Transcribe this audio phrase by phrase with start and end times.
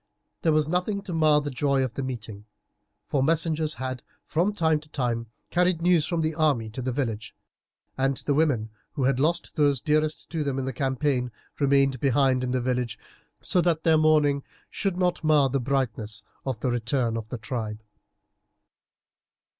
[0.41, 2.45] There was nothing to mar the joy of the meeting,
[3.05, 7.35] for messengers had from time to time carried news from the army to the village,
[7.99, 12.43] and the women who had lost those dearest to them in the campaign remained behind
[12.43, 12.97] in the village,
[13.43, 14.41] so that their mourning
[14.71, 17.83] should not mar the brightness of the return of the tribe.